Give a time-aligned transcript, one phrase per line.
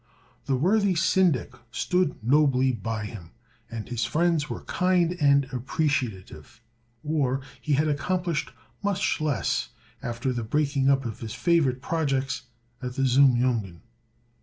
[0.47, 3.33] The worthy Syndic stood nobly by him,
[3.69, 6.59] and his friends were kind and appreciative,
[7.03, 8.51] or he had accomplished
[8.81, 9.69] much less
[10.01, 12.47] after the breaking up of his favorite projects
[12.81, 13.81] at the Zum Jungen.